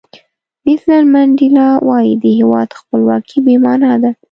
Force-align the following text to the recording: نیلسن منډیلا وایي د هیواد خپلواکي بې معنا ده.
نیلسن 0.65 1.03
منډیلا 1.13 1.67
وایي 1.87 2.13
د 2.23 2.25
هیواد 2.39 2.69
خپلواکي 2.79 3.37
بې 3.45 3.55
معنا 3.65 3.93
ده. 4.01 4.11